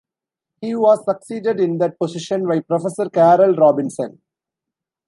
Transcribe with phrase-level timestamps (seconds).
[0.61, 4.19] He was succeeded in that position by Professor Carol Robinson.